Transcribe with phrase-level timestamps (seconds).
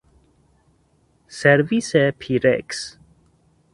[1.27, 2.97] سرویس پیرکس